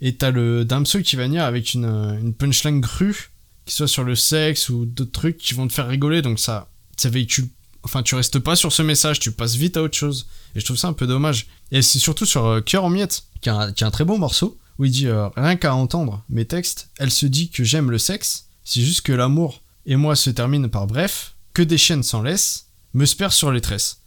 [0.00, 3.30] Et t'as le Damso qui va venir avec une punchline crue,
[3.70, 6.22] qui soit sur le sexe ou d'autres trucs qui vont te faire rigoler.
[6.22, 7.46] Donc ça, ça véhicule.
[7.84, 10.26] Enfin, tu restes pas sur ce message, tu passes vite à autre chose.
[10.56, 11.46] Et je trouve ça un peu dommage.
[11.70, 14.04] Et c'est surtout sur euh, Cœur en miettes, qui est, un, qui est un très
[14.04, 17.62] bon morceau, où il dit euh, Rien qu'à entendre mes textes, elle se dit que
[17.62, 21.78] j'aime le sexe, c'est juste que l'amour et moi se terminent par bref, que des
[21.78, 24.00] chaînes s'en laissent, me sperrent sur les tresses.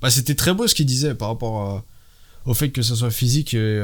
[0.00, 1.80] Bah, c'était très beau ce qu'il disait par rapport euh,
[2.44, 3.82] au fait que ce soit physique et.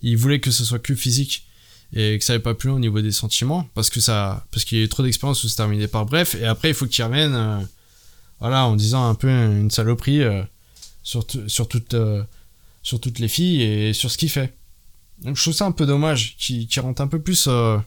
[0.00, 1.45] il voulait que ce soit que physique
[1.92, 4.64] et que ça n'avait pas plus loin au niveau des sentiments parce que ça parce
[4.64, 6.86] qu'il y a eu trop d'expériences où c'est terminé par bref et après il faut
[6.86, 7.58] qu'il revienne euh,
[8.40, 10.42] voilà en disant un peu une saloperie euh,
[11.02, 12.22] sur, sur, toutes, euh,
[12.82, 14.56] sur toutes les filles et sur ce qu'il fait
[15.22, 17.78] donc je trouve ça un peu dommage qui, qui rentre un peu plus euh,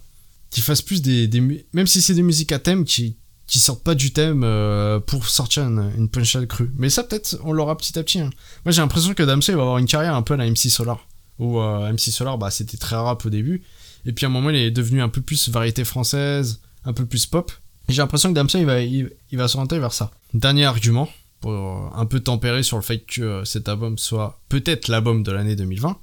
[0.50, 1.42] qu'ils fassent plus des, des
[1.74, 5.28] même si c'est des musiques à thème qui qui sortent pas du thème euh, pour
[5.28, 6.72] sortir une, une punchline crue.
[6.78, 8.20] Mais ça peut-être on l'aura petit à petit.
[8.20, 8.30] hein.
[8.64, 10.70] Moi j'ai l'impression que Damso il va avoir une carrière un peu à la MC
[10.70, 11.06] Solar.
[11.40, 13.64] Où MC Solar bah c'était très rap au début
[14.06, 17.06] et puis à un moment il est devenu un peu plus variété française, un peu
[17.06, 17.52] plus pop.
[17.88, 20.12] J'ai l'impression que Damso il va il, il s'orienter vers ça.
[20.34, 21.10] Dernier argument
[21.42, 25.24] pour euh, un peu tempérer sur le fait que euh, cet album soit peut-être l'album
[25.24, 25.98] de l'année 2020,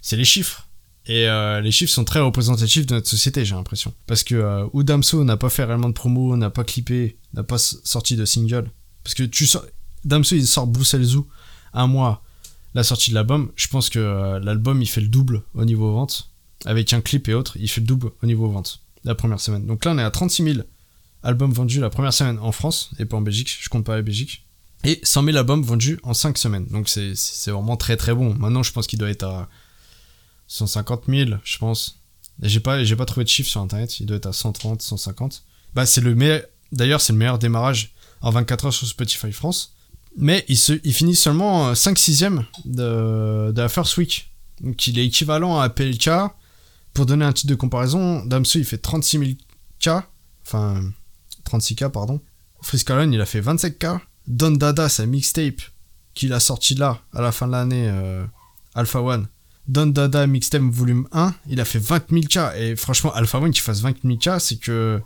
[0.00, 0.68] c'est les chiffres.
[1.06, 3.94] Et euh, les chiffres sont très représentatifs de notre société, j'ai l'impression.
[4.06, 7.42] Parce que euh, où Damso n'a pas fait réellement de promo, n'a pas clippé, n'a
[7.42, 8.70] pas sorti de single.
[9.02, 9.48] Parce que tu
[10.04, 11.26] Damso il sort Bruxelles Zoo
[11.72, 12.22] un mois
[12.74, 13.50] la sortie de l'album.
[13.56, 16.29] Je pense que l'album il fait le double au niveau vente.
[16.66, 19.66] Avec un clip et autres, il fait le double au niveau vente la première semaine.
[19.66, 20.58] Donc là on est à 36 000
[21.22, 23.56] albums vendus la première semaine en France et pas en Belgique.
[23.60, 24.44] Je compte pas la Belgique.
[24.84, 26.66] Et 100 000 albums vendus en 5 semaines.
[26.66, 28.34] Donc c'est vraiment très très bon.
[28.34, 29.48] Maintenant je pense qu'il doit être à
[30.48, 32.00] 150 000, je pense.
[32.42, 35.44] J'ai pas, pas trouvé de chiffre sur internet, il doit être à 130, 150.
[35.74, 36.42] Bah, c'est le meilleur,
[36.72, 37.92] d'ailleurs, c'est le meilleur démarrage
[38.22, 39.74] en 24 heures sur Spotify France.
[40.16, 42.30] Mais il, se, il finit seulement 5 6 e
[42.64, 44.28] de, de la First Week.
[44.60, 46.10] Donc il est équivalent à PLK.
[46.92, 49.30] Pour donner un titre de comparaison, Damso il fait 36 000
[49.80, 50.02] K.
[50.46, 50.82] Enfin,
[51.48, 52.20] 36K, pardon.
[52.62, 54.00] Friscalon il a fait 27K.
[54.26, 55.60] Don Dada, sa mixtape
[56.14, 58.24] qu'il a sorti là, à la fin de l'année, euh,
[58.74, 59.26] Alpha One.
[59.68, 62.56] Don Dada Mixtape volume 1, il a fait 20 000 K.
[62.56, 65.00] Et franchement, Alpha One qui fasse 20 000 K, c'est que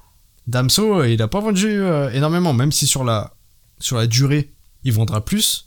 [0.47, 3.35] Damso, il a pas vendu euh, énormément, même si sur la,
[3.79, 5.67] sur la durée, il vendra plus.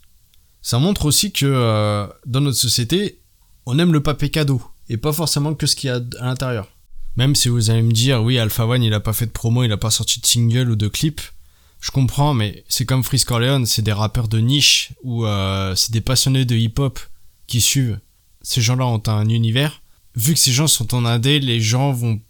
[0.62, 3.20] Ça montre aussi que euh, dans notre société,
[3.66, 6.68] on aime le papier cadeau et pas forcément que ce qu'il y a à l'intérieur.
[7.16, 9.64] Même si vous allez me dire, oui, Alpha One, il a pas fait de promo,
[9.64, 11.20] il a pas sorti de single ou de clip.
[11.80, 15.92] Je comprends, mais c'est comme Freeze Corleone, c'est des rappeurs de niche ou euh, c'est
[15.92, 16.98] des passionnés de hip-hop
[17.46, 17.98] qui suivent.
[18.42, 19.82] Ces gens-là ont un univers.
[20.14, 22.20] Vu que ces gens sont en indé, les gens vont,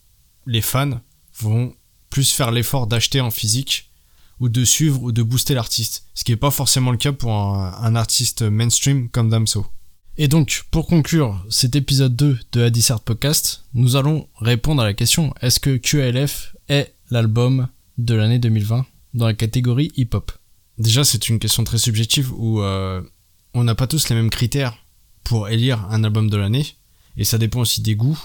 [0.46, 1.00] les fans
[1.38, 1.74] vont
[2.10, 3.90] plus faire l'effort d'acheter en physique
[4.40, 6.06] ou de suivre ou de booster l'artiste.
[6.14, 9.66] Ce qui n'est pas forcément le cas pour un, un artiste mainstream comme Damso.
[10.20, 14.92] Et donc, pour conclure cet épisode 2 de Hadisart Podcast, nous allons répondre à la
[14.92, 20.32] question est-ce que QLF est l'album de l'année 2020 dans la catégorie hip-hop?
[20.76, 23.00] Déjà, c'est une question très subjective où euh,
[23.54, 24.76] on n'a pas tous les mêmes critères
[25.22, 26.66] pour élire un album de l'année.
[27.16, 28.18] Et ça dépend aussi des goûts,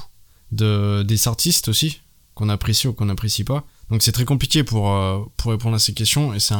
[0.51, 2.01] de, des artistes aussi,
[2.33, 3.67] qu'on apprécie ou qu'on n'apprécie pas.
[3.91, 6.55] Donc c'est très compliqué pour, euh, répondre à ces questions et c'est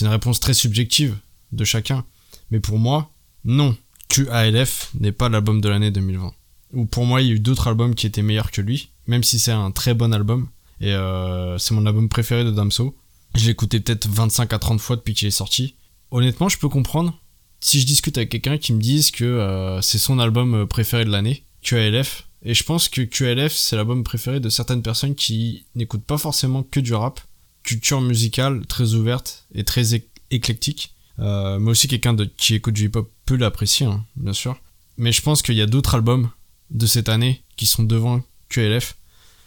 [0.00, 1.16] une réponse très subjective
[1.52, 2.04] de chacun.
[2.50, 3.12] Mais pour moi,
[3.44, 3.76] non.
[4.08, 6.32] QALF n'est pas l'album de l'année 2020.
[6.72, 9.22] Ou pour moi, il y a eu d'autres albums qui étaient meilleurs que lui, même
[9.24, 10.48] si c'est un très bon album.
[10.80, 12.96] Et euh, c'est mon album préféré de Damso.
[13.34, 15.76] Je l'ai écouté peut-être 25 à 30 fois depuis qu'il est sorti.
[16.10, 17.18] Honnêtement, je peux comprendre
[17.60, 21.04] si je discute avec quelqu'un qui me dise que euh, c'est son album euh, préféré
[21.04, 22.28] de l'année, QALF.
[22.42, 26.62] Et je pense que QLF, c'est l'album préféré de certaines personnes qui n'écoutent pas forcément
[26.62, 27.20] que du rap.
[27.62, 30.94] Culture musicale très ouverte et très éc- éclectique.
[31.18, 34.56] Euh, mais aussi quelqu'un qui écoute du hip-hop peut l'apprécier, hein, bien sûr.
[34.96, 36.30] Mais je pense qu'il y a d'autres albums
[36.70, 38.96] de cette année qui sont devant QLF.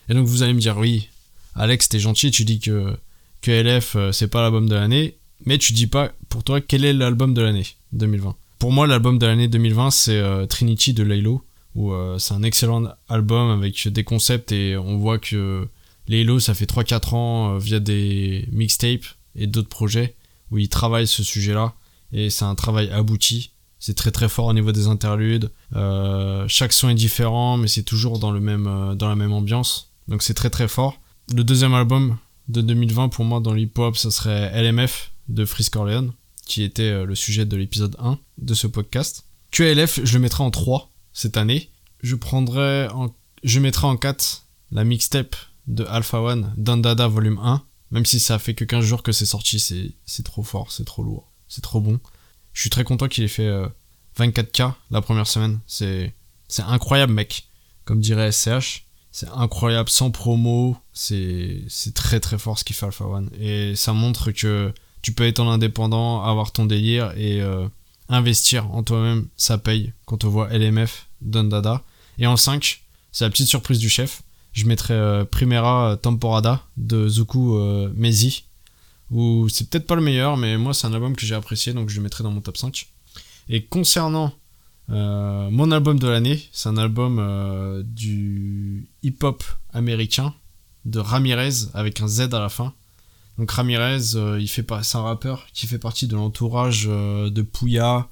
[0.10, 1.10] Et donc vous allez me dire, oui,
[1.56, 2.96] Alex, t'es gentil, tu dis que
[3.42, 5.16] QLF, euh, c'est pas l'album de l'année,
[5.46, 8.36] mais tu dis pas pour toi quel est l'album de l'année 2020.
[8.60, 11.44] Pour moi, l'album de l'année 2020, c'est euh, Trinity de Laylo,
[11.76, 15.68] où euh, c'est un excellent album avec des concepts et on voit que
[16.08, 20.16] Laylo, ça fait 3-4 ans via des mixtapes et d'autres projets
[20.52, 21.76] où il travaille ce sujet-là
[22.12, 23.52] et c'est un travail abouti.
[23.80, 25.52] C'est très très fort au niveau des interludes.
[25.76, 29.94] Euh, chaque son est différent, mais c'est toujours dans le euh, la même ambiance.
[30.08, 31.00] Donc c'est très très fort.
[31.34, 32.18] Le deuxième album
[32.50, 36.12] de 2020 pour moi dans l'hip-hop, ça serait LMF de Freeze Corleone,
[36.46, 39.26] qui était euh, le sujet de l'épisode 1 de ce podcast.
[39.52, 41.70] QLF, je le mettrai en 3 cette année.
[42.02, 43.14] Je prendrai en
[43.44, 45.36] je mettrai en 4 la mixtape
[45.68, 49.26] de Alpha One Dandada volume 1, même si ça fait que 15 jours que c'est
[49.26, 49.60] sorti,
[50.06, 52.00] c'est trop fort, c'est trop lourd, c'est trop bon.
[52.60, 53.70] Je suis très content qu'il ait fait euh,
[54.18, 55.62] 24K la première semaine.
[55.66, 56.12] C'est
[56.58, 57.48] incroyable, mec.
[57.86, 60.76] Comme dirait SCH, c'est incroyable sans promo.
[60.92, 61.64] C'est
[61.96, 63.30] très très fort ce qu'il fait Alpha One.
[63.40, 67.66] Et ça montre que tu peux être en indépendant, avoir ton délire et euh,
[68.10, 69.30] investir en toi-même.
[69.38, 71.82] Ça paye quand on voit LMF, Don Dada.
[72.18, 74.22] Et en 5, c'est la petite surprise du chef.
[74.52, 78.49] Je mettrai euh, Primera Temporada de Zuku euh, Mezi
[79.12, 81.90] ou c'est peut-être pas le meilleur, mais moi c'est un album que j'ai apprécié, donc
[81.90, 82.88] je le mettrai dans mon top 5.
[83.50, 84.34] Et concernant
[84.92, 89.44] euh, mon album de l'année, c'est un album euh, du hip-hop
[89.74, 90.34] américain
[90.86, 92.74] de Ramirez avec un Z à la fin.
[93.38, 97.42] Donc Ramirez, euh, il fait pas, c'est un rappeur qui fait partie de l'entourage de
[97.42, 98.08] Pouya,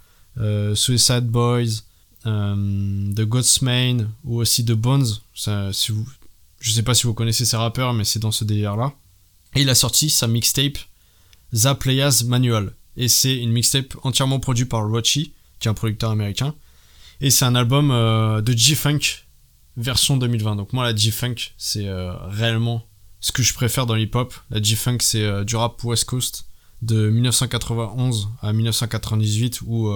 [0.76, 1.82] Suicide Boys,
[2.26, 5.08] de Godsmain ou aussi de Bones.
[5.34, 5.94] Ça, si
[6.60, 8.94] Je sais pas si vous connaissez ces rappeurs, mais c'est dans ce délire-là.
[9.56, 10.78] Et il a sorti sa mixtape
[11.54, 12.74] The Players Manual.
[12.96, 16.56] Et c'est une mixtape entièrement produite par Rochi, qui est un producteur américain.
[17.22, 19.00] Et c'est un album euh, de G-Funk
[19.78, 20.56] version 2020.
[20.56, 22.86] Donc moi la G-Funk, c'est euh, réellement
[23.20, 24.34] ce que je préfère dans l'hip-hop.
[24.50, 26.48] La G-Funk, c'est euh, du rap West Coast
[26.82, 29.92] de 1991 à 1998 où,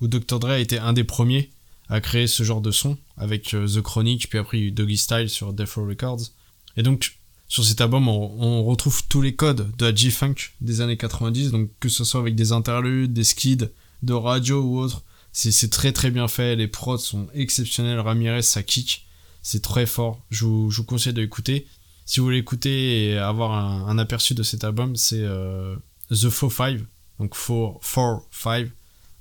[0.00, 0.40] où Dr.
[0.40, 1.50] Dre a été un des premiers
[1.88, 5.74] à créer ce genre de son avec The Chronic, puis après Doggy Style sur Death
[5.76, 6.32] Records.
[6.76, 7.16] Et donc
[7.48, 11.70] sur cet album, on, retrouve tous les codes de la G-Funk des années 90, donc
[11.78, 13.68] que ce soit avec des interludes, des skids,
[14.02, 15.02] de radio ou autre,
[15.32, 19.06] c'est très très bien fait, les prods sont exceptionnels, Ramirez ça kick,
[19.42, 21.66] c'est très fort, je vous, conseille d'écouter.
[22.06, 25.76] Si vous voulez écouter et avoir un, aperçu de cet album, c'est euh,
[26.10, 26.80] The Faux 5,
[27.18, 28.68] donc Faux 5,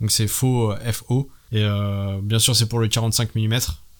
[0.01, 3.59] donc c'est Faux euh, FO, et euh, bien sûr c'est pour le 45 mm,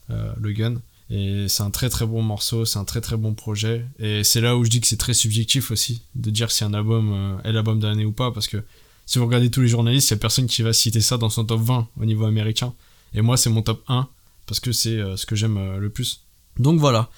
[0.09, 0.81] le gun.
[1.15, 3.85] Et c'est un très très bon morceau, c'est un très très bon projet.
[3.99, 6.73] Et c'est là où je dis que c'est très subjectif aussi, de dire si un
[6.73, 8.57] album euh, est l'album de l'année ou pas, parce que
[9.05, 11.29] si vous regardez tous les journalistes, il n'y a personne qui va citer ça dans
[11.29, 12.73] son top 20 au niveau américain.
[13.13, 14.09] Et moi, c'est mon top 1,
[14.47, 16.25] parce que c'est euh, ce que j'aime euh, le plus.
[16.57, 17.09] Donc voilà.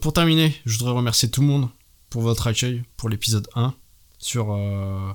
[0.00, 1.68] pour terminer, je voudrais remercier tout le monde
[2.08, 3.72] pour votre accueil pour l'épisode 1
[4.18, 5.12] sur euh,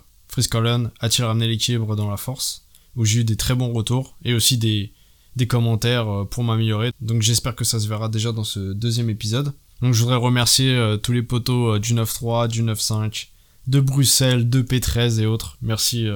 [0.99, 4.57] A-t-il ramené l'équilibre dans la force Où j'ai eu des très bons retours et aussi
[4.57, 4.91] des,
[5.36, 6.91] des commentaires euh, pour m'améliorer.
[7.02, 9.54] Donc j'espère que ça se verra déjà dans ce deuxième épisode.
[9.82, 13.28] Donc je voudrais remercier euh, tous les potos euh, du 9.3, du 9.5,
[13.67, 15.58] de Bruxelles, de P13 et autres.
[15.62, 16.08] Merci,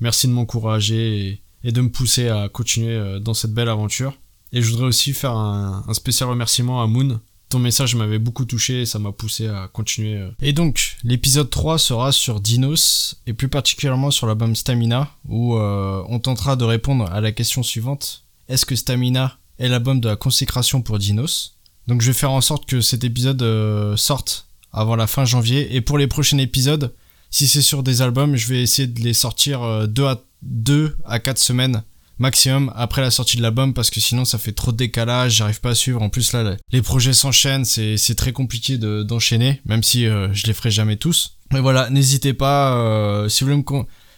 [0.00, 4.14] merci de m'encourager et, de me pousser à continuer dans cette belle aventure.
[4.52, 7.20] Et je voudrais aussi faire un, un spécial remerciement à Moon.
[7.50, 10.26] Ton message m'avait beaucoup touché et ça m'a poussé à continuer.
[10.40, 16.18] Et donc, l'épisode 3 sera sur Dinos, et plus particulièrement sur l'album Stamina, où on
[16.18, 20.82] tentera de répondre à la question suivante est-ce que Stamina est l'album de la consécration
[20.82, 21.56] pour Dinos?
[21.86, 25.74] Donc je vais faire en sorte que cet épisode euh, sorte avant la fin janvier.
[25.74, 26.94] Et pour les prochains épisodes,
[27.30, 30.96] si c'est sur des albums, je vais essayer de les sortir 2 euh, à, 2
[31.04, 31.82] à 4 semaines
[32.18, 35.60] maximum après la sortie de l'album parce que sinon ça fait trop de décalage, j'arrive
[35.60, 36.00] pas à suivre.
[36.00, 40.54] En plus là, les projets s'enchaînent, c'est, très compliqué d'enchaîner, même si euh, je les
[40.54, 41.36] ferai jamais tous.
[41.52, 43.64] Mais voilà, n'hésitez pas, si, vous voulez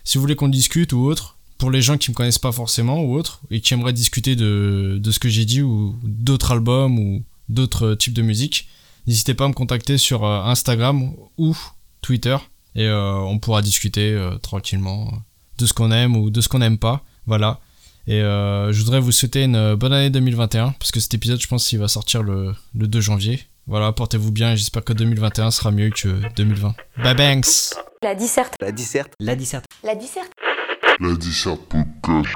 [0.04, 3.02] si vous voulez qu'on discute ou autre, pour les gens qui me connaissent pas forcément
[3.02, 6.98] ou autres et qui aimeraient discuter de, de ce que j'ai dit ou d'autres albums
[6.98, 8.68] ou d'autres types de musique,
[9.06, 11.56] n'hésitez pas à me contacter sur euh, Instagram ou
[12.00, 12.36] Twitter
[12.74, 15.12] et euh, on pourra discuter euh, tranquillement
[15.58, 17.02] de ce qu'on aime ou de ce qu'on n'aime pas.
[17.26, 17.60] Voilà.
[18.06, 21.68] Et je voudrais vous souhaiter une bonne année 2021 parce que cet épisode, je pense
[21.68, 23.42] qu'il va sortir le, le 2 janvier.
[23.66, 26.74] Voilà, portez-vous bien et j'espère que 2021 sera mieux que 2020.
[27.02, 28.54] Bye banks La disserte.
[28.62, 29.12] La disserte.
[29.20, 29.66] La disserte.
[29.84, 30.30] La disserte.
[31.00, 32.34] La Disserte Podcast.